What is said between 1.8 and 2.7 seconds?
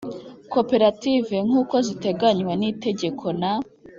ziteganywa n